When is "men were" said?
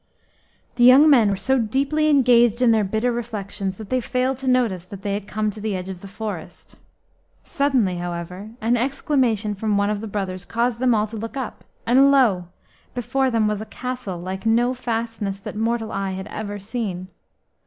1.11-1.35